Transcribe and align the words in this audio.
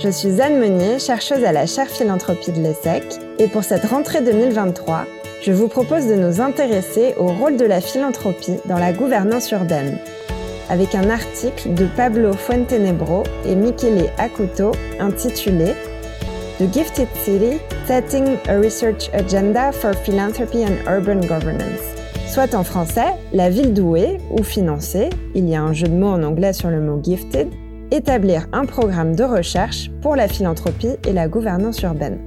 Je 0.00 0.10
suis 0.10 0.40
Anne 0.40 0.58
Meunier, 0.58 0.98
chercheuse 0.98 1.44
à 1.44 1.52
la 1.52 1.66
chaire 1.66 1.88
philanthropie 1.88 2.52
de 2.52 2.60
l'ESSEC, 2.60 3.04
et 3.38 3.48
pour 3.48 3.64
cette 3.64 3.84
rentrée 3.84 4.20
2023, 4.22 5.06
je 5.40 5.52
vous 5.52 5.68
propose 5.68 6.06
de 6.06 6.14
nous 6.14 6.40
intéresser 6.40 7.14
au 7.16 7.28
rôle 7.28 7.56
de 7.56 7.64
la 7.64 7.80
philanthropie 7.80 8.56
dans 8.66 8.78
la 8.78 8.92
gouvernance 8.92 9.50
urbaine, 9.52 9.98
avec 10.68 10.94
un 10.94 11.08
article 11.08 11.74
de 11.74 11.86
Pablo 11.96 12.32
Fuentenebro 12.32 13.22
et 13.46 13.54
Michele 13.54 14.10
Acuto 14.18 14.72
intitulé 15.00 15.74
The 16.58 16.72
Gifted 16.72 17.08
City 17.24 17.58
Setting 17.86 18.36
a 18.48 18.58
Research 18.58 19.10
Agenda 19.12 19.72
for 19.72 19.94
Philanthropy 19.94 20.64
and 20.64 20.76
Urban 20.88 21.20
Governance. 21.20 21.80
Soit 22.26 22.54
en 22.54 22.64
français, 22.64 23.14
la 23.32 23.48
ville 23.48 23.72
douée 23.72 24.18
ou 24.30 24.42
financée, 24.42 25.10
il 25.34 25.48
y 25.48 25.54
a 25.54 25.62
un 25.62 25.72
jeu 25.72 25.86
de 25.86 25.94
mots 25.94 26.08
en 26.08 26.22
anglais 26.22 26.52
sur 26.52 26.68
le 26.68 26.80
mot 26.80 27.00
gifted, 27.02 27.48
établir 27.94 28.48
un 28.52 28.66
programme 28.66 29.14
de 29.14 29.22
recherche 29.22 29.90
pour 30.02 30.16
la 30.16 30.26
philanthropie 30.26 30.96
et 31.06 31.12
la 31.12 31.28
gouvernance 31.28 31.80
urbaine. 31.82 32.18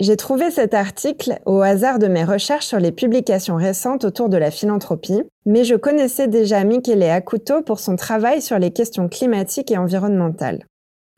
J'ai 0.00 0.16
trouvé 0.16 0.50
cet 0.50 0.74
article 0.74 1.40
au 1.44 1.60
hasard 1.60 1.98
de 1.98 2.06
mes 2.06 2.24
recherches 2.24 2.66
sur 2.66 2.78
les 2.78 2.92
publications 2.92 3.56
récentes 3.56 4.04
autour 4.04 4.28
de 4.28 4.36
la 4.36 4.50
philanthropie, 4.52 5.22
mais 5.44 5.64
je 5.64 5.74
connaissais 5.74 6.28
déjà 6.28 6.62
Michele 6.62 7.02
Acuto 7.04 7.62
pour 7.62 7.80
son 7.80 7.96
travail 7.96 8.40
sur 8.40 8.58
les 8.58 8.70
questions 8.70 9.08
climatiques 9.08 9.72
et 9.72 9.78
environnementales. 9.78 10.64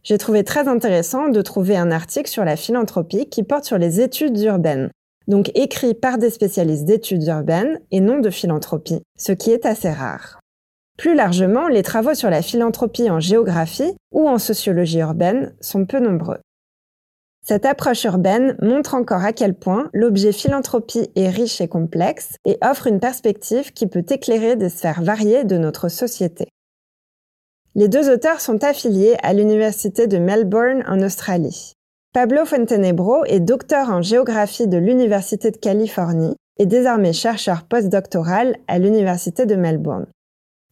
J'ai 0.03 0.17
trouvé 0.17 0.44
très 0.44 0.67
intéressant 0.67 1.28
de 1.28 1.42
trouver 1.42 1.77
un 1.77 1.91
article 1.91 2.31
sur 2.31 2.44
la 2.44 2.56
philanthropie 2.56 3.28
qui 3.28 3.42
porte 3.42 3.65
sur 3.65 3.77
les 3.77 4.00
études 4.00 4.39
urbaines, 4.41 4.91
donc 5.28 5.50
écrit 5.55 5.92
par 5.92 6.17
des 6.17 6.31
spécialistes 6.31 6.84
d'études 6.84 7.27
urbaines 7.27 7.81
et 7.91 8.00
non 8.00 8.19
de 8.19 8.31
philanthropie, 8.31 9.03
ce 9.19 9.33
qui 9.33 9.50
est 9.50 9.67
assez 9.67 9.91
rare. 9.91 10.41
Plus 11.01 11.15
largement, 11.15 11.67
les 11.67 11.83
travaux 11.83 12.12
sur 12.12 12.29
la 12.29 12.43
philanthropie 12.43 13.09
en 13.09 13.20
géographie 13.20 13.97
ou 14.12 14.29
en 14.29 14.37
sociologie 14.37 14.98
urbaine 14.98 15.55
sont 15.62 15.87
peu 15.87 15.98
nombreux. 15.98 16.37
Cette 17.43 17.65
approche 17.65 18.05
urbaine 18.05 18.55
montre 18.61 18.93
encore 18.93 19.25
à 19.25 19.33
quel 19.33 19.55
point 19.55 19.89
l'objet 19.95 20.31
philanthropie 20.31 21.11
est 21.17 21.31
riche 21.31 21.62
et 21.62 21.69
complexe 21.69 22.34
et 22.45 22.59
offre 22.62 22.87
une 22.87 23.01
perspective 23.01 23.73
qui 23.73 23.87
peut 23.87 24.05
éclairer 24.11 24.56
des 24.56 24.69
sphères 24.69 25.03
variées 25.03 25.44
de 25.44 25.56
notre 25.56 25.89
société. 25.89 26.49
Les 27.75 27.89
deux 27.89 28.12
auteurs 28.12 28.43
sont 28.43 28.62
affiliés 28.62 29.16
à 29.22 29.33
l'Université 29.33 30.06
de 30.06 30.19
Melbourne 30.19 30.84
en 30.87 31.00
Australie. 31.00 31.72
Pablo 32.12 32.44
Fuentenebro 32.44 33.25
est 33.25 33.41
docteur 33.41 33.89
en 33.89 34.03
géographie 34.03 34.69
de 34.69 34.77
l'Université 34.77 35.50
de 35.50 35.56
Californie 35.56 36.37
et 36.59 36.66
désormais 36.66 37.15
chercheur 37.15 37.62
postdoctoral 37.62 38.56
à 38.69 38.78
l'Université 38.78 39.47
de 39.47 39.55
Melbourne. 39.55 40.05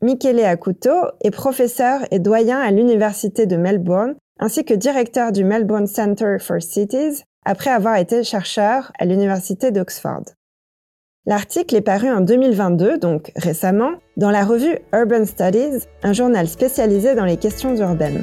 Michele 0.00 0.44
Acuto 0.44 0.92
est 1.24 1.32
professeur 1.32 2.02
et 2.12 2.20
doyen 2.20 2.60
à 2.60 2.70
l'Université 2.70 3.46
de 3.46 3.56
Melbourne 3.56 4.14
ainsi 4.38 4.64
que 4.64 4.74
directeur 4.74 5.32
du 5.32 5.42
Melbourne 5.42 5.88
Center 5.88 6.36
for 6.38 6.62
Cities 6.62 7.24
après 7.44 7.70
avoir 7.70 7.96
été 7.96 8.22
chercheur 8.22 8.92
à 8.96 9.04
l'Université 9.04 9.72
d'Oxford. 9.72 10.22
L'article 11.26 11.74
est 11.74 11.80
paru 11.80 12.08
en 12.10 12.20
2022, 12.20 12.98
donc 12.98 13.32
récemment, 13.34 13.90
dans 14.16 14.30
la 14.30 14.44
revue 14.44 14.78
Urban 14.92 15.26
Studies, 15.26 15.84
un 16.04 16.12
journal 16.12 16.46
spécialisé 16.46 17.16
dans 17.16 17.24
les 17.24 17.36
questions 17.36 17.74
urbaines. 17.74 18.22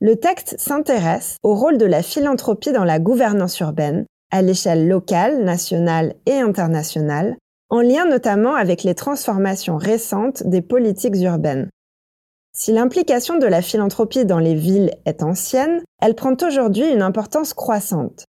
Le 0.00 0.16
texte 0.16 0.56
s'intéresse 0.58 1.36
au 1.44 1.54
rôle 1.54 1.78
de 1.78 1.86
la 1.86 2.02
philanthropie 2.02 2.72
dans 2.72 2.84
la 2.84 2.98
gouvernance 2.98 3.60
urbaine 3.60 4.04
à 4.30 4.42
l'échelle 4.42 4.88
locale, 4.88 5.42
nationale 5.44 6.14
et 6.26 6.38
internationale, 6.38 7.36
en 7.70 7.80
lien 7.80 8.06
notamment 8.06 8.54
avec 8.54 8.82
les 8.82 8.94
transformations 8.94 9.76
récentes 9.76 10.42
des 10.46 10.62
politiques 10.62 11.16
urbaines. 11.16 11.68
Si 12.52 12.72
l'implication 12.72 13.38
de 13.38 13.46
la 13.46 13.62
philanthropie 13.62 14.24
dans 14.24 14.38
les 14.38 14.54
villes 14.54 14.90
est 15.04 15.22
ancienne, 15.22 15.82
elle 16.02 16.14
prend 16.14 16.34
aujourd'hui 16.42 16.90
une 16.90 17.02
importance 17.02 17.54
croissante. 17.54 18.24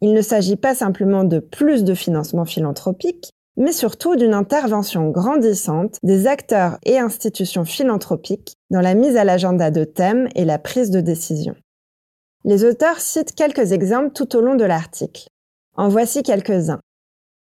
Il 0.00 0.14
ne 0.14 0.22
s'agit 0.22 0.56
pas 0.56 0.74
simplement 0.74 1.24
de 1.24 1.38
plus 1.38 1.84
de 1.84 1.94
financement 1.94 2.46
philanthropique, 2.46 3.30
mais 3.56 3.72
surtout 3.72 4.16
d'une 4.16 4.32
intervention 4.32 5.10
grandissante 5.10 5.98
des 6.02 6.26
acteurs 6.26 6.78
et 6.84 6.98
institutions 6.98 7.64
philanthropiques 7.64 8.54
dans 8.70 8.80
la 8.80 8.94
mise 8.94 9.16
à 9.16 9.24
l'agenda 9.24 9.70
de 9.70 9.84
thèmes 9.84 10.28
et 10.34 10.44
la 10.44 10.58
prise 10.58 10.90
de 10.90 11.00
décision. 11.00 11.54
Les 12.42 12.64
auteurs 12.64 13.00
citent 13.00 13.34
quelques 13.34 13.72
exemples 13.72 14.12
tout 14.14 14.34
au 14.34 14.40
long 14.40 14.54
de 14.54 14.64
l'article. 14.64 15.28
En 15.76 15.88
voici 15.88 16.22
quelques-uns. 16.22 16.80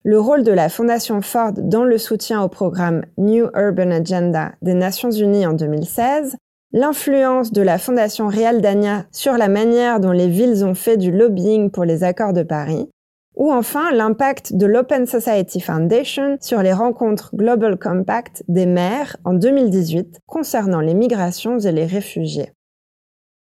Le 0.04 0.20
rôle 0.20 0.44
de 0.44 0.52
la 0.52 0.68
Fondation 0.68 1.22
Ford 1.22 1.52
dans 1.56 1.84
le 1.84 1.96
soutien 1.96 2.42
au 2.42 2.48
programme 2.48 3.06
New 3.16 3.48
Urban 3.54 3.90
Agenda 3.90 4.52
des 4.60 4.74
Nations 4.74 5.10
Unies 5.10 5.46
en 5.46 5.54
2016, 5.54 6.36
l'influence 6.72 7.52
de 7.52 7.62
la 7.62 7.78
Fondation 7.78 8.28
Real 8.28 8.60
Dania 8.60 9.06
sur 9.12 9.38
la 9.38 9.48
manière 9.48 9.98
dont 9.98 10.12
les 10.12 10.28
villes 10.28 10.62
ont 10.62 10.74
fait 10.74 10.98
du 10.98 11.10
lobbying 11.10 11.70
pour 11.70 11.84
les 11.84 12.04
accords 12.04 12.34
de 12.34 12.42
Paris, 12.42 12.90
ou 13.34 13.50
enfin 13.50 13.92
l'impact 13.92 14.54
de 14.56 14.66
l'Open 14.66 15.06
Society 15.06 15.60
Foundation 15.60 16.36
sur 16.42 16.62
les 16.62 16.74
rencontres 16.74 17.34
Global 17.34 17.78
Compact 17.78 18.44
des 18.46 18.66
maires 18.66 19.16
en 19.24 19.32
2018 19.32 20.18
concernant 20.26 20.80
les 20.80 20.94
migrations 20.94 21.58
et 21.58 21.72
les 21.72 21.86
réfugiés. 21.86 22.52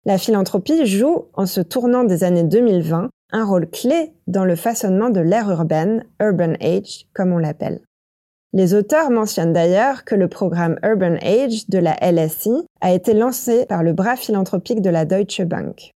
La 0.06 0.20
philanthropie 0.20 0.86
joue, 0.86 1.26
en 1.34 1.48
se 1.48 1.62
tournant 1.62 2.04
des 2.04 2.24
années 2.24 2.44
2020, 2.44 3.10
un 3.32 3.46
rôle 3.46 3.68
clé 3.68 4.14
dans 4.28 4.46
le 4.46 4.56
façonnement 4.56 5.10
de 5.10 5.20
l'ère 5.20 5.50
urbaine, 5.50 6.06
Urban 6.22 6.54
Age, 6.62 7.08
comme 7.14 7.34
on 7.34 7.40
l'appelle. 7.40 7.82
Les 8.54 8.76
auteurs 8.76 9.10
mentionnent 9.10 9.52
d'ailleurs 9.52 10.06
que 10.06 10.14
le 10.14 10.28
programme 10.28 10.78
Urban 10.84 11.16
Age 11.22 11.68
de 11.70 11.80
la 11.80 11.96
LSI 12.02 12.66
a 12.82 12.94
été 12.94 13.14
lancé 13.14 13.66
par 13.66 13.82
le 13.82 13.94
bras 13.94 14.16
philanthropique 14.16 14.82
de 14.82 14.92
la 14.92 15.06
Deutsche 15.06 15.42
Bank. 15.42 15.92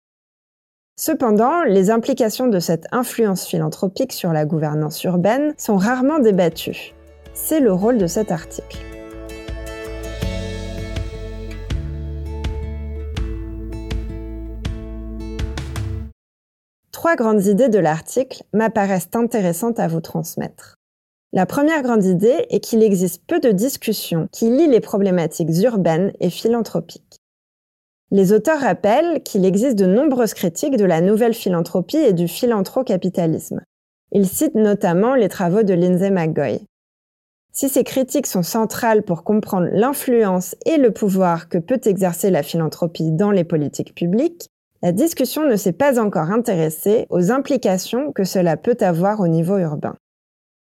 Cependant, 0.99 1.63
les 1.63 1.91
implications 1.91 2.47
de 2.47 2.59
cette 2.59 2.87
influence 2.91 3.45
philanthropique 3.45 4.11
sur 4.11 4.33
la 4.33 4.45
gouvernance 4.45 5.01
urbaine 5.03 5.53
sont 5.57 5.77
rarement 5.77 6.19
débattues. 6.19 6.93
C'est 7.33 7.61
le 7.61 7.71
rôle 7.71 7.99
de 7.99 8.07
cet 8.07 8.31
article. 8.31 8.88
Trois 16.99 17.15
grandes 17.15 17.45
idées 17.45 17.69
de 17.69 17.79
l'article 17.79 18.43
m'apparaissent 18.51 19.15
intéressantes 19.15 19.79
à 19.79 19.87
vous 19.87 20.01
transmettre. 20.01 20.75
La 21.31 21.45
première 21.45 21.81
grande 21.81 22.03
idée 22.03 22.45
est 22.49 22.59
qu'il 22.59 22.83
existe 22.83 23.23
peu 23.25 23.39
de 23.39 23.53
discussions 23.53 24.27
qui 24.33 24.49
lient 24.49 24.67
les 24.67 24.81
problématiques 24.81 25.63
urbaines 25.63 26.11
et 26.19 26.29
philanthropiques. 26.29 27.15
Les 28.11 28.33
auteurs 28.33 28.59
rappellent 28.59 29.23
qu'il 29.23 29.45
existe 29.45 29.77
de 29.77 29.85
nombreuses 29.85 30.33
critiques 30.33 30.75
de 30.75 30.83
la 30.83 30.99
nouvelle 30.99 31.33
philanthropie 31.33 31.95
et 31.95 32.11
du 32.11 32.27
philanthrocapitalisme. 32.27 33.61
Ils 34.11 34.27
citent 34.27 34.55
notamment 34.55 35.15
les 35.15 35.29
travaux 35.29 35.63
de 35.63 35.73
Lindsay 35.73 36.11
McGoy. 36.11 36.65
Si 37.53 37.69
ces 37.69 37.85
critiques 37.85 38.27
sont 38.27 38.43
centrales 38.43 39.03
pour 39.03 39.23
comprendre 39.23 39.69
l'influence 39.71 40.53
et 40.65 40.75
le 40.75 40.91
pouvoir 40.91 41.47
que 41.47 41.59
peut 41.59 41.79
exercer 41.85 42.29
la 42.29 42.43
philanthropie 42.43 43.11
dans 43.13 43.31
les 43.31 43.45
politiques 43.45 43.95
publiques, 43.95 44.49
la 44.81 44.91
discussion 44.91 45.45
ne 45.45 45.55
s'est 45.55 45.73
pas 45.73 45.99
encore 45.99 46.31
intéressée 46.31 47.05
aux 47.09 47.31
implications 47.31 48.11
que 48.11 48.23
cela 48.23 48.57
peut 48.57 48.77
avoir 48.79 49.19
au 49.19 49.27
niveau 49.27 49.57
urbain. 49.57 49.95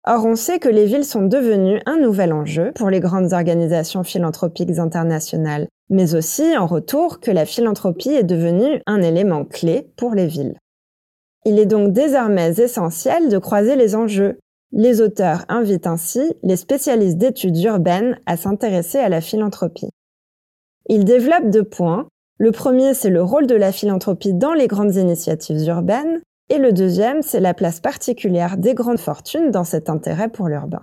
Or, 0.06 0.24
on 0.24 0.34
sait 0.34 0.58
que 0.58 0.68
les 0.68 0.86
villes 0.86 1.04
sont 1.04 1.22
devenues 1.22 1.80
un 1.84 1.98
nouvel 1.98 2.32
enjeu 2.32 2.72
pour 2.74 2.88
les 2.88 3.00
grandes 3.00 3.34
organisations 3.34 4.02
philanthropiques 4.02 4.78
internationales, 4.78 5.68
mais 5.90 6.14
aussi 6.14 6.56
en 6.56 6.66
retour 6.66 7.20
que 7.20 7.30
la 7.30 7.44
philanthropie 7.44 8.10
est 8.10 8.24
devenue 8.24 8.80
un 8.86 9.02
élément 9.02 9.44
clé 9.44 9.90
pour 9.96 10.14
les 10.14 10.26
villes. 10.26 10.56
Il 11.44 11.58
est 11.58 11.66
donc 11.66 11.92
désormais 11.92 12.58
essentiel 12.58 13.28
de 13.28 13.38
croiser 13.38 13.76
les 13.76 13.94
enjeux. 13.94 14.38
Les 14.72 15.00
auteurs 15.00 15.44
invitent 15.48 15.86
ainsi 15.86 16.34
les 16.42 16.56
spécialistes 16.56 17.18
d'études 17.18 17.58
urbaines 17.58 18.18
à 18.26 18.36
s'intéresser 18.36 18.98
à 18.98 19.08
la 19.08 19.20
philanthropie. 19.20 19.90
Ils 20.88 21.04
développent 21.04 21.50
deux 21.50 21.64
points. 21.64 22.08
Le 22.42 22.52
premier, 22.52 22.94
c'est 22.94 23.10
le 23.10 23.22
rôle 23.22 23.46
de 23.46 23.54
la 23.54 23.70
philanthropie 23.70 24.32
dans 24.32 24.54
les 24.54 24.66
grandes 24.66 24.96
initiatives 24.96 25.62
urbaines, 25.66 26.22
et 26.48 26.56
le 26.56 26.72
deuxième, 26.72 27.20
c'est 27.20 27.38
la 27.38 27.52
place 27.52 27.80
particulière 27.80 28.56
des 28.56 28.72
grandes 28.72 28.98
fortunes 28.98 29.50
dans 29.50 29.64
cet 29.64 29.90
intérêt 29.90 30.30
pour 30.30 30.48
l'urbain. 30.48 30.80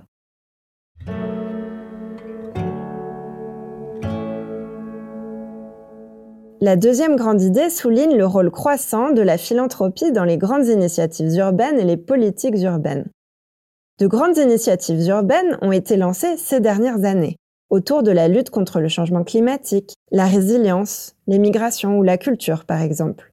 La 6.61 6.75
deuxième 6.75 7.15
grande 7.15 7.41
idée 7.41 7.71
souligne 7.71 8.15
le 8.15 8.27
rôle 8.27 8.51
croissant 8.51 9.09
de 9.09 9.23
la 9.23 9.39
philanthropie 9.39 10.11
dans 10.11 10.25
les 10.25 10.37
grandes 10.37 10.67
initiatives 10.67 11.33
urbaines 11.37 11.79
et 11.79 11.85
les 11.85 11.97
politiques 11.97 12.61
urbaines. 12.61 13.09
De 13.97 14.05
grandes 14.05 14.37
initiatives 14.37 15.07
urbaines 15.07 15.57
ont 15.63 15.71
été 15.71 15.97
lancées 15.97 16.37
ces 16.37 16.59
dernières 16.59 17.03
années, 17.03 17.37
autour 17.69 18.03
de 18.03 18.11
la 18.11 18.27
lutte 18.27 18.49
contre 18.49 18.79
le 18.79 18.87
changement 18.87 19.23
climatique, 19.23 19.93
la 20.11 20.25
résilience, 20.25 21.15
les 21.27 21.39
migrations 21.39 21.97
ou 21.97 22.03
la 22.03 22.17
culture 22.17 22.65
par 22.65 22.81
exemple. 22.81 23.31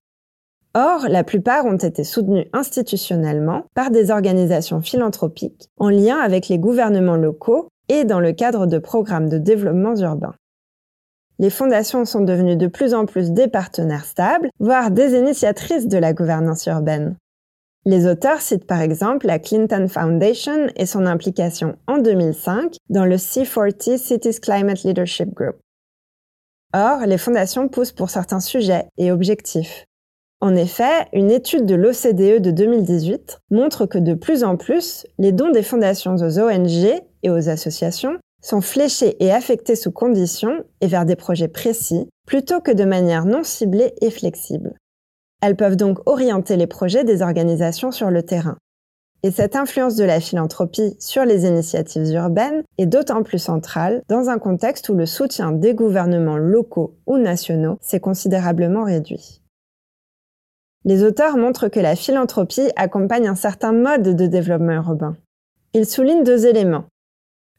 Or, 0.76 1.06
la 1.08 1.22
plupart 1.22 1.66
ont 1.66 1.76
été 1.76 2.02
soutenus 2.02 2.46
institutionnellement 2.52 3.62
par 3.74 3.92
des 3.92 4.10
organisations 4.10 4.80
philanthropiques 4.80 5.68
en 5.76 5.88
lien 5.88 6.18
avec 6.18 6.48
les 6.48 6.58
gouvernements 6.58 7.16
locaux 7.16 7.68
et 7.88 8.04
dans 8.04 8.18
le 8.18 8.32
cadre 8.32 8.66
de 8.66 8.78
programmes 8.78 9.28
de 9.28 9.38
développement 9.38 9.94
urbain. 9.94 10.34
Les 11.38 11.50
fondations 11.50 12.04
sont 12.04 12.22
devenues 12.22 12.56
de 12.56 12.66
plus 12.66 12.94
en 12.94 13.06
plus 13.06 13.32
des 13.32 13.48
partenaires 13.48 14.04
stables, 14.04 14.50
voire 14.58 14.90
des 14.90 15.16
initiatrices 15.16 15.88
de 15.88 15.98
la 15.98 16.12
gouvernance 16.12 16.66
urbaine. 16.66 17.16
Les 17.86 18.06
auteurs 18.06 18.40
citent 18.40 18.66
par 18.66 18.80
exemple 18.80 19.26
la 19.26 19.38
Clinton 19.38 19.88
Foundation 19.88 20.68
et 20.74 20.86
son 20.86 21.04
implication 21.04 21.76
en 21.86 21.98
2005 21.98 22.76
dans 22.88 23.04
le 23.04 23.16
C40 23.16 23.98
Cities 23.98 24.40
Climate 24.40 24.84
Leadership 24.84 25.34
Group. 25.34 25.56
Or, 26.72 27.00
les 27.06 27.18
fondations 27.18 27.68
poussent 27.68 27.92
pour 27.92 28.08
certains 28.08 28.40
sujets 28.40 28.86
et 28.96 29.12
objectifs. 29.12 29.84
En 30.40 30.56
effet, 30.56 31.06
une 31.12 31.30
étude 31.30 31.66
de 31.66 31.74
l'OCDE 31.74 32.40
de 32.40 32.50
2018 32.50 33.40
montre 33.50 33.84
que 33.84 33.98
de 33.98 34.14
plus 34.14 34.44
en 34.44 34.56
plus, 34.56 35.06
les 35.18 35.32
dons 35.32 35.50
des 35.50 35.62
fondations 35.62 36.16
aux 36.16 36.38
ONG 36.38 37.02
et 37.22 37.30
aux 37.30 37.48
associations 37.50 38.18
sont 38.42 38.62
fléchés 38.62 39.16
et 39.22 39.30
affectés 39.30 39.76
sous 39.76 39.92
conditions 39.92 40.64
et 40.80 40.86
vers 40.86 41.04
des 41.04 41.16
projets 41.16 41.48
précis, 41.48 42.08
plutôt 42.26 42.60
que 42.60 42.72
de 42.72 42.84
manière 42.84 43.26
non 43.26 43.42
ciblée 43.42 43.94
et 44.00 44.10
flexible. 44.10 44.74
Elles 45.46 45.56
peuvent 45.56 45.76
donc 45.76 45.98
orienter 46.06 46.56
les 46.56 46.66
projets 46.66 47.04
des 47.04 47.20
organisations 47.20 47.92
sur 47.92 48.10
le 48.10 48.22
terrain. 48.22 48.56
Et 49.22 49.30
cette 49.30 49.56
influence 49.56 49.94
de 49.94 50.04
la 50.04 50.18
philanthropie 50.18 50.96
sur 50.98 51.26
les 51.26 51.44
initiatives 51.44 52.10
urbaines 52.12 52.62
est 52.78 52.86
d'autant 52.86 53.22
plus 53.22 53.40
centrale 53.40 54.02
dans 54.08 54.30
un 54.30 54.38
contexte 54.38 54.88
où 54.88 54.94
le 54.94 55.04
soutien 55.04 55.52
des 55.52 55.74
gouvernements 55.74 56.38
locaux 56.38 56.94
ou 57.06 57.18
nationaux 57.18 57.76
s'est 57.82 58.00
considérablement 58.00 58.84
réduit. 58.84 59.42
Les 60.86 61.04
auteurs 61.04 61.36
montrent 61.36 61.68
que 61.68 61.80
la 61.80 61.94
philanthropie 61.94 62.70
accompagne 62.76 63.28
un 63.28 63.34
certain 63.34 63.72
mode 63.72 64.16
de 64.16 64.26
développement 64.26 64.72
urbain. 64.72 65.14
Ils 65.74 65.84
soulignent 65.84 66.24
deux 66.24 66.46
éléments. 66.46 66.86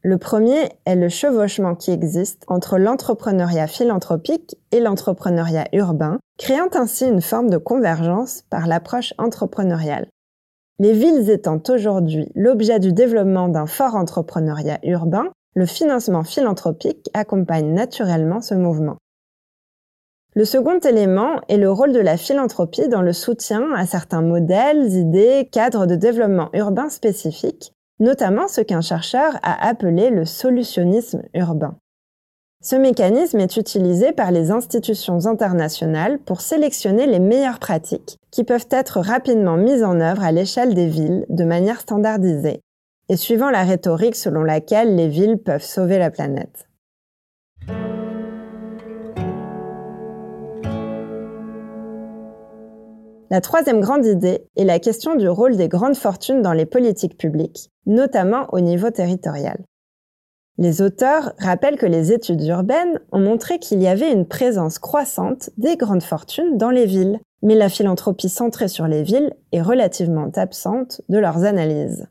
Le 0.06 0.18
premier 0.18 0.68
est 0.84 0.94
le 0.94 1.08
chevauchement 1.08 1.74
qui 1.74 1.90
existe 1.90 2.44
entre 2.46 2.78
l'entrepreneuriat 2.78 3.66
philanthropique 3.66 4.56
et 4.70 4.78
l'entrepreneuriat 4.78 5.64
urbain, 5.72 6.20
créant 6.38 6.68
ainsi 6.74 7.06
une 7.06 7.20
forme 7.20 7.50
de 7.50 7.56
convergence 7.56 8.44
par 8.48 8.68
l'approche 8.68 9.14
entrepreneuriale. 9.18 10.06
Les 10.78 10.92
villes 10.92 11.28
étant 11.28 11.60
aujourd'hui 11.68 12.30
l'objet 12.36 12.78
du 12.78 12.92
développement 12.92 13.48
d'un 13.48 13.66
fort 13.66 13.96
entrepreneuriat 13.96 14.78
urbain, 14.84 15.24
le 15.56 15.66
financement 15.66 16.22
philanthropique 16.22 17.10
accompagne 17.12 17.74
naturellement 17.74 18.40
ce 18.40 18.54
mouvement. 18.54 18.98
Le 20.36 20.44
second 20.44 20.78
élément 20.78 21.40
est 21.48 21.56
le 21.56 21.72
rôle 21.72 21.92
de 21.92 21.98
la 21.98 22.16
philanthropie 22.16 22.88
dans 22.88 23.02
le 23.02 23.12
soutien 23.12 23.72
à 23.74 23.86
certains 23.86 24.22
modèles, 24.22 24.86
idées, 24.92 25.48
cadres 25.50 25.86
de 25.86 25.96
développement 25.96 26.50
urbain 26.52 26.90
spécifiques, 26.90 27.72
notamment 27.98 28.48
ce 28.48 28.60
qu'un 28.60 28.80
chercheur 28.80 29.38
a 29.42 29.66
appelé 29.66 30.10
le 30.10 30.24
solutionnisme 30.24 31.22
urbain. 31.34 31.76
Ce 32.62 32.74
mécanisme 32.74 33.38
est 33.38 33.56
utilisé 33.56 34.12
par 34.12 34.30
les 34.30 34.50
institutions 34.50 35.26
internationales 35.26 36.18
pour 36.18 36.40
sélectionner 36.40 37.06
les 37.06 37.20
meilleures 37.20 37.58
pratiques 37.58 38.18
qui 38.30 38.44
peuvent 38.44 38.68
être 38.70 39.00
rapidement 39.00 39.56
mises 39.56 39.84
en 39.84 40.00
œuvre 40.00 40.24
à 40.24 40.32
l'échelle 40.32 40.74
des 40.74 40.88
villes 40.88 41.26
de 41.28 41.44
manière 41.44 41.80
standardisée 41.80 42.60
et 43.08 43.16
suivant 43.16 43.50
la 43.50 43.62
rhétorique 43.62 44.16
selon 44.16 44.42
laquelle 44.42 44.96
les 44.96 45.08
villes 45.08 45.38
peuvent 45.38 45.62
sauver 45.62 45.98
la 45.98 46.10
planète. 46.10 46.65
La 53.28 53.40
troisième 53.40 53.80
grande 53.80 54.06
idée 54.06 54.46
est 54.56 54.64
la 54.64 54.78
question 54.78 55.16
du 55.16 55.28
rôle 55.28 55.56
des 55.56 55.66
grandes 55.66 55.96
fortunes 55.96 56.42
dans 56.42 56.52
les 56.52 56.66
politiques 56.66 57.18
publiques, 57.18 57.70
notamment 57.84 58.46
au 58.52 58.60
niveau 58.60 58.90
territorial. 58.90 59.64
Les 60.58 60.80
auteurs 60.80 61.32
rappellent 61.38 61.76
que 61.76 61.86
les 61.86 62.12
études 62.12 62.44
urbaines 62.44 63.00
ont 63.10 63.18
montré 63.18 63.58
qu'il 63.58 63.82
y 63.82 63.88
avait 63.88 64.12
une 64.12 64.28
présence 64.28 64.78
croissante 64.78 65.50
des 65.58 65.76
grandes 65.76 66.04
fortunes 66.04 66.56
dans 66.56 66.70
les 66.70 66.86
villes, 66.86 67.18
mais 67.42 67.56
la 67.56 67.68
philanthropie 67.68 68.28
centrée 68.28 68.68
sur 68.68 68.86
les 68.86 69.02
villes 69.02 69.34
est 69.50 69.60
relativement 69.60 70.30
absente 70.36 71.02
de 71.08 71.18
leurs 71.18 71.44
analyses. 71.44 72.06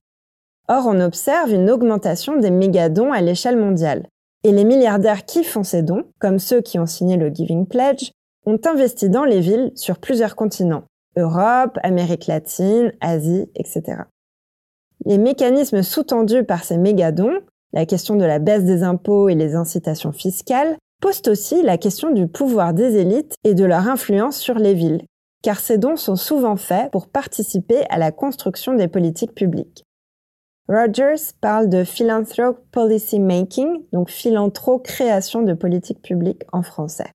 Or, 0.68 0.86
on 0.86 1.00
observe 1.00 1.54
une 1.54 1.70
augmentation 1.70 2.38
des 2.38 2.52
mégadons 2.52 3.14
à 3.14 3.22
l'échelle 3.22 3.58
mondiale, 3.58 4.08
et 4.44 4.52
les 4.52 4.66
milliardaires 4.66 5.26
qui 5.26 5.46
font 5.46 5.64
ces 5.64 5.82
dons, 5.82 6.04
comme 6.20 6.40
ceux 6.40 6.62
qui 6.62 6.78
ont 6.78 6.86
signé 6.86 7.16
le 7.16 7.30
Giving 7.30 7.68
Pledge, 7.68 8.12
ont 8.46 8.60
investi 8.66 9.10
dans 9.10 9.24
les 9.24 9.40
villes 9.40 9.72
sur 9.76 9.98
plusieurs 9.98 10.36
continents, 10.36 10.84
Europe, 11.18 11.78
Amérique 11.84 12.28
latine, 12.28 12.94
Asie, 13.02 13.50
etc. 13.56 14.04
Les 15.06 15.18
mécanismes 15.18 15.84
sous-tendus 15.84 16.44
par 16.44 16.64
ces 16.64 16.78
mégadons, 16.78 17.40
la 17.74 17.86
question 17.86 18.16
de 18.16 18.26
la 18.26 18.40
baisse 18.40 18.64
des 18.64 18.84
impôts 18.84 19.30
et 19.30 19.36
les 19.36 19.56
incitations 19.56 20.12
fiscales, 20.12 20.78
posent 21.02 21.28
aussi 21.28 21.62
la 21.62 21.78
question 21.78 22.12
du 22.12 22.28
pouvoir 22.28 22.74
des 22.74 22.98
élites 22.98 23.36
et 23.44 23.54
de 23.54 23.66
leur 23.66 23.88
influence 23.88 24.38
sur 24.38 24.56
les 24.56 24.74
villes, 24.74 25.04
car 25.44 25.60
ces 25.60 25.78
dons 25.78 25.98
sont 25.98 26.16
souvent 26.16 26.56
faits 26.56 26.92
pour 26.92 27.08
participer 27.08 27.84
à 27.90 27.98
la 27.98 28.12
construction 28.12 28.74
des 28.74 28.88
politiques 28.88 29.36
publiques. 29.36 29.84
Rogers 30.68 31.34
parle 31.42 31.70
de 31.70 31.84
philanthrope 31.84 32.60
policy 32.72 33.20
making, 33.20 33.84
donc 33.94 34.10
philanthro-création 34.10 35.44
de 35.44 35.54
politiques 35.54 36.02
publiques 36.02 36.44
en 36.52 36.64
français. 36.64 37.12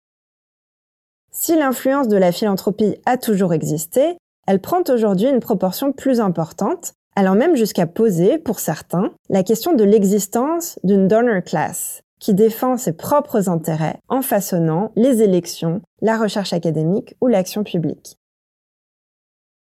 Si 1.32 1.56
l'influence 1.56 2.08
de 2.08 2.16
la 2.16 2.32
philanthropie 2.32 2.96
a 3.06 3.16
toujours 3.16 3.52
existé, 3.52 4.16
elle 4.46 4.60
prend 4.60 4.82
aujourd'hui 4.88 5.28
une 5.28 5.40
proportion 5.40 5.92
plus 5.92 6.20
importante, 6.20 6.92
allant 7.14 7.37
même 7.37 7.54
jusqu'à 7.54 7.87
poser, 7.87 8.38
pour 8.38 8.58
certains, 8.58 9.12
la 9.28 9.44
question 9.44 9.72
de 9.72 9.84
l'existence 9.84 10.78
d'une 10.82 11.06
donor 11.06 11.42
class, 11.44 12.02
qui 12.18 12.34
défend 12.34 12.76
ses 12.76 12.92
propres 12.92 13.49
intérêts 13.49 13.99
en 14.08 14.22
façonnant 14.22 14.90
les 14.96 15.22
élections, 15.22 15.82
la 16.02 16.18
recherche 16.18 16.52
académique 16.52 17.14
ou 17.20 17.28
l'action 17.28 17.62
publique. 17.62 18.16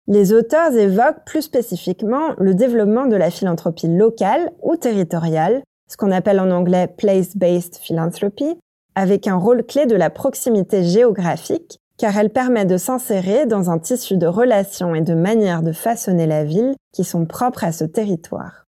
Les 0.06 0.32
auteurs 0.32 0.74
évoquent 0.74 1.24
plus 1.26 1.42
spécifiquement 1.42 2.32
le 2.38 2.54
développement 2.54 3.06
de 3.06 3.16
la 3.16 3.30
philanthropie 3.30 3.88
locale 3.88 4.52
ou 4.62 4.76
territoriale, 4.76 5.62
ce 5.86 5.98
qu'on 5.98 6.12
appelle 6.12 6.40
en 6.40 6.50
anglais 6.50 6.88
place-based 6.88 7.76
philanthropy, 7.76 8.58
avec 8.98 9.28
un 9.28 9.36
rôle 9.36 9.64
clé 9.64 9.86
de 9.86 9.94
la 9.94 10.10
proximité 10.10 10.82
géographique, 10.82 11.78
car 11.98 12.18
elle 12.18 12.30
permet 12.30 12.64
de 12.64 12.76
s'insérer 12.76 13.46
dans 13.46 13.70
un 13.70 13.78
tissu 13.78 14.16
de 14.16 14.26
relations 14.26 14.92
et 14.92 15.02
de 15.02 15.14
manières 15.14 15.62
de 15.62 15.70
façonner 15.70 16.26
la 16.26 16.42
ville 16.42 16.74
qui 16.92 17.04
sont 17.04 17.24
propres 17.24 17.62
à 17.62 17.70
ce 17.70 17.84
territoire. 17.84 18.64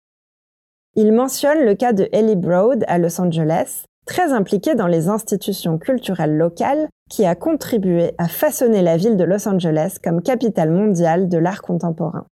Il 0.97 1.12
mentionne 1.12 1.64
le 1.64 1.75
cas 1.75 1.94
de 1.94 2.11
Ellie 2.12 2.37
Broad 2.37 2.85
à 2.88 2.99
Los 2.99 3.18
Angeles, 3.18 3.85
très 4.04 4.35
impliquée 4.35 4.75
dans 4.75 4.87
les 4.87 5.08
institutions 5.08 5.78
culturelles 5.78 6.37
locales, 6.37 6.88
qui 7.08 7.25
a 7.25 7.35
contribué 7.35 8.12
à 8.18 8.28
façonner 8.28 8.82
la 8.82 8.99
ville 8.99 9.16
de 9.16 9.25
Los 9.25 9.49
Angeles 9.49 9.97
comme 10.04 10.20
capitale 10.20 10.70
mondiale 10.70 11.30
de 11.30 11.38
l'art 11.38 11.62
contemporain. 11.62 12.26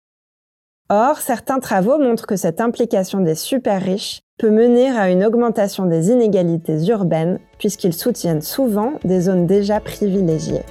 Or, 0.90 1.18
certains 1.18 1.60
travaux 1.60 1.98
montrent 1.98 2.26
que 2.26 2.36
cette 2.36 2.60
implication 2.60 3.20
des 3.20 3.34
super 3.34 3.80
riches 3.80 4.20
peut 4.36 4.50
mener 4.50 4.90
à 4.90 5.10
une 5.10 5.24
augmentation 5.24 5.86
des 5.86 6.10
inégalités 6.10 6.84
urbaines 6.88 7.38
puisqu'ils 7.58 7.94
soutiennent 7.94 8.42
souvent 8.42 8.92
des 9.02 9.22
zones 9.22 9.46
déjà 9.46 9.80
privilégiées. 9.80 10.64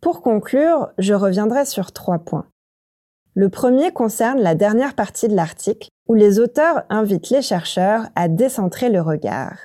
Pour 0.00 0.22
conclure, 0.22 0.88
je 0.98 1.14
reviendrai 1.14 1.66
sur 1.66 1.92
trois 1.92 2.18
points. 2.18 2.46
Le 3.34 3.48
premier 3.48 3.92
concerne 3.92 4.40
la 4.40 4.56
dernière 4.56 4.94
partie 4.94 5.28
de 5.28 5.36
l'article 5.36 5.88
où 6.08 6.14
les 6.14 6.40
auteurs 6.40 6.82
invitent 6.90 7.30
les 7.30 7.42
chercheurs 7.42 8.06
à 8.16 8.26
décentrer 8.26 8.90
le 8.90 9.00
regard. 9.00 9.56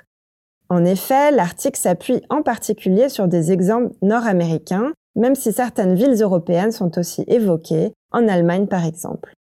En 0.69 0.85
effet, 0.85 1.31
l'article 1.31 1.79
s'appuie 1.79 2.21
en 2.29 2.43
particulier 2.43 3.09
sur 3.09 3.27
des 3.27 3.51
exemples 3.51 3.95
nord-américains, 4.03 4.93
même 5.15 5.35
si 5.35 5.51
certaines 5.51 5.95
villes 5.95 6.21
européennes 6.21 6.71
sont 6.71 6.97
aussi 6.99 7.23
évoquées, 7.27 7.91
en 8.11 8.27
Allemagne 8.27 8.67
par 8.67 8.85
exemple. 8.85 9.33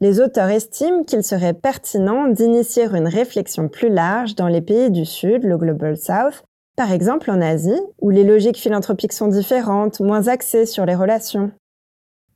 Les 0.00 0.20
auteurs 0.20 0.50
estiment 0.50 1.04
qu'il 1.04 1.22
serait 1.22 1.54
pertinent 1.54 2.28
d'initier 2.28 2.84
une 2.84 3.08
réflexion 3.08 3.68
plus 3.68 3.88
large 3.88 4.34
dans 4.34 4.48
les 4.48 4.60
pays 4.60 4.90
du 4.90 5.06
Sud, 5.06 5.44
le 5.44 5.56
Global 5.56 5.96
South, 5.96 6.42
par 6.76 6.92
exemple 6.92 7.30
en 7.30 7.40
Asie, 7.40 7.80
où 8.00 8.10
les 8.10 8.24
logiques 8.24 8.58
philanthropiques 8.58 9.14
sont 9.14 9.28
différentes, 9.28 10.00
moins 10.00 10.28
axées 10.28 10.66
sur 10.66 10.84
les 10.84 10.94
relations. 10.94 11.50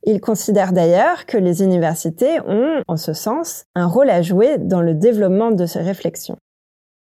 Ils 0.03 0.21
considèrent 0.21 0.73
d'ailleurs 0.73 1.27
que 1.27 1.37
les 1.37 1.61
universités 1.61 2.39
ont, 2.47 2.81
en 2.87 2.97
ce 2.97 3.13
sens, 3.13 3.65
un 3.75 3.85
rôle 3.85 4.09
à 4.09 4.23
jouer 4.23 4.57
dans 4.57 4.81
le 4.81 4.95
développement 4.95 5.51
de 5.51 5.67
ces 5.67 5.81
réflexions. 5.81 6.37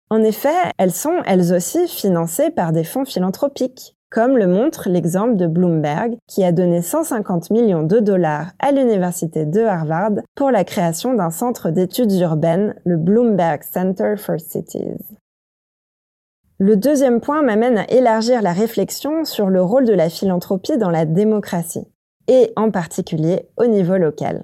En 0.09 0.23
effet, 0.23 0.55
elles 0.77 0.93
sont 0.93 1.21
elles 1.25 1.53
aussi 1.53 1.87
financées 1.87 2.49
par 2.49 2.71
des 2.71 2.85
fonds 2.85 3.03
philanthropiques, 3.03 3.97
comme 4.09 4.37
le 4.37 4.47
montre 4.47 4.89
l'exemple 4.89 5.35
de 5.35 5.47
Bloomberg, 5.47 6.17
qui 6.27 6.43
a 6.45 6.53
donné 6.53 6.81
150 6.81 7.51
millions 7.51 7.83
de 7.83 7.99
dollars 7.99 8.51
à 8.59 8.71
l'université 8.71 9.45
de 9.45 9.61
Harvard 9.61 10.11
pour 10.35 10.49
la 10.49 10.63
création 10.63 11.13
d'un 11.13 11.29
centre 11.29 11.71
d'études 11.71 12.13
urbaines, 12.13 12.75
le 12.85 12.95
Bloomberg 12.95 13.63
Center 13.63 14.15
for 14.15 14.39
Cities. 14.39 15.17
Le 16.59 16.77
deuxième 16.77 17.19
point 17.19 17.41
m'amène 17.41 17.77
à 17.77 17.91
élargir 17.91 18.41
la 18.41 18.53
réflexion 18.53 19.25
sur 19.25 19.49
le 19.49 19.61
rôle 19.61 19.85
de 19.85 19.93
la 19.93 20.09
philanthropie 20.09 20.77
dans 20.77 20.89
la 20.89 21.05
démocratie, 21.05 21.85
et 22.27 22.53
en 22.55 22.71
particulier 22.71 23.49
au 23.57 23.65
niveau 23.65 23.97
local. 23.97 24.43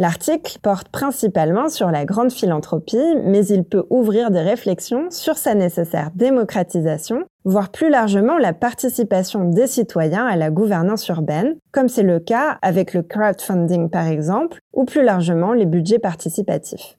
L'article 0.00 0.58
porte 0.62 0.88
principalement 0.88 1.68
sur 1.68 1.90
la 1.90 2.06
grande 2.06 2.32
philanthropie, 2.32 2.96
mais 3.22 3.44
il 3.44 3.64
peut 3.64 3.84
ouvrir 3.90 4.30
des 4.30 4.40
réflexions 4.40 5.10
sur 5.10 5.36
sa 5.36 5.54
nécessaire 5.54 6.10
démocratisation, 6.14 7.26
voire 7.44 7.68
plus 7.68 7.90
largement 7.90 8.38
la 8.38 8.54
participation 8.54 9.44
des 9.44 9.66
citoyens 9.66 10.24
à 10.24 10.36
la 10.36 10.50
gouvernance 10.50 11.06
urbaine, 11.08 11.56
comme 11.70 11.90
c'est 11.90 12.02
le 12.02 12.18
cas 12.18 12.58
avec 12.62 12.94
le 12.94 13.02
crowdfunding 13.02 13.90
par 13.90 14.06
exemple, 14.06 14.60
ou 14.72 14.86
plus 14.86 15.02
largement 15.02 15.52
les 15.52 15.66
budgets 15.66 15.98
participatifs. 15.98 16.96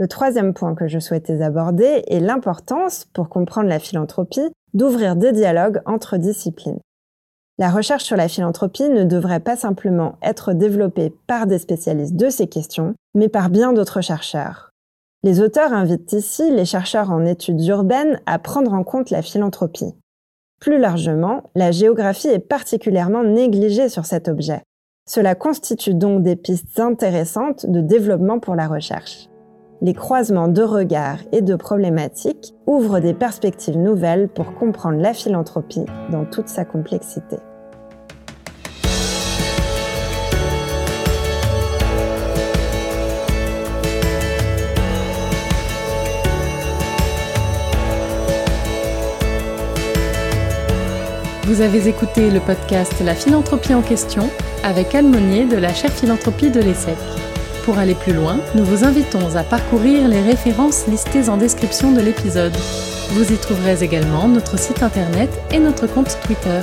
Le 0.00 0.08
troisième 0.08 0.54
point 0.54 0.74
que 0.74 0.88
je 0.88 0.98
souhaitais 0.98 1.40
aborder 1.40 2.02
est 2.08 2.18
l'importance, 2.18 3.04
pour 3.12 3.28
comprendre 3.28 3.68
la 3.68 3.78
philanthropie, 3.78 4.50
d'ouvrir 4.72 5.14
des 5.14 5.30
dialogues 5.30 5.80
entre 5.86 6.16
disciplines. 6.16 6.80
La 7.56 7.70
recherche 7.70 8.02
sur 8.02 8.16
la 8.16 8.26
philanthropie 8.26 8.88
ne 8.88 9.04
devrait 9.04 9.38
pas 9.38 9.56
simplement 9.56 10.16
être 10.22 10.54
développée 10.54 11.14
par 11.28 11.46
des 11.46 11.58
spécialistes 11.58 12.16
de 12.16 12.28
ces 12.28 12.48
questions, 12.48 12.94
mais 13.14 13.28
par 13.28 13.48
bien 13.48 13.72
d'autres 13.72 14.00
chercheurs. 14.00 14.70
Les 15.22 15.40
auteurs 15.40 15.72
invitent 15.72 16.12
ici 16.12 16.50
les 16.50 16.64
chercheurs 16.64 17.12
en 17.12 17.24
études 17.24 17.64
urbaines 17.64 18.20
à 18.26 18.40
prendre 18.40 18.72
en 18.74 18.82
compte 18.82 19.10
la 19.10 19.22
philanthropie. 19.22 19.94
Plus 20.60 20.78
largement, 20.78 21.44
la 21.54 21.70
géographie 21.70 22.28
est 22.28 22.40
particulièrement 22.40 23.22
négligée 23.22 23.88
sur 23.88 24.04
cet 24.04 24.26
objet. 24.28 24.62
Cela 25.08 25.34
constitue 25.34 25.94
donc 25.94 26.22
des 26.22 26.36
pistes 26.36 26.80
intéressantes 26.80 27.66
de 27.66 27.80
développement 27.80 28.40
pour 28.40 28.56
la 28.56 28.66
recherche. 28.66 29.28
Les 29.84 29.92
croisements 29.92 30.48
de 30.48 30.62
regards 30.62 31.18
et 31.30 31.42
de 31.42 31.56
problématiques 31.56 32.54
ouvrent 32.66 33.00
des 33.00 33.12
perspectives 33.12 33.76
nouvelles 33.76 34.30
pour 34.30 34.54
comprendre 34.54 34.98
la 34.98 35.12
philanthropie 35.12 35.84
dans 36.10 36.24
toute 36.24 36.48
sa 36.48 36.64
complexité. 36.64 37.36
Vous 51.42 51.60
avez 51.60 51.88
écouté 51.88 52.30
le 52.30 52.40
podcast 52.40 52.94
La 53.04 53.14
philanthropie 53.14 53.74
en 53.74 53.82
question 53.82 54.30
avec 54.62 54.94
Anne 54.94 55.10
Monnier 55.10 55.44
de 55.44 55.58
la 55.58 55.74
chaire 55.74 55.92
philanthropie 55.92 56.48
de 56.48 56.60
l'ESSEC. 56.60 56.96
Pour 57.64 57.78
aller 57.78 57.94
plus 57.94 58.12
loin, 58.12 58.40
nous 58.54 58.64
vous 58.64 58.84
invitons 58.84 59.34
à 59.36 59.42
parcourir 59.42 60.06
les 60.06 60.20
références 60.20 60.86
listées 60.86 61.30
en 61.30 61.38
description 61.38 61.92
de 61.92 62.00
l'épisode. 62.02 62.54
Vous 63.12 63.32
y 63.32 63.38
trouverez 63.38 63.82
également 63.82 64.28
notre 64.28 64.58
site 64.58 64.82
internet 64.82 65.30
et 65.50 65.58
notre 65.58 65.86
compte 65.86 66.18
Twitter. 66.26 66.60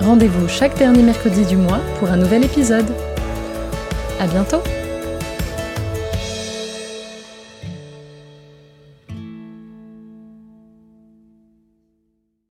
Rendez-vous 0.00 0.48
chaque 0.48 0.76
dernier 0.76 1.02
mercredi 1.02 1.44
du 1.44 1.56
mois 1.56 1.80
pour 2.00 2.10
un 2.10 2.16
nouvel 2.16 2.44
épisode. 2.44 2.86
À 4.18 4.26
bientôt! 4.26 4.62